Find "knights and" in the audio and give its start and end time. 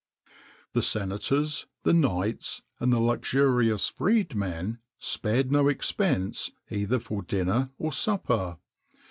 1.93-2.91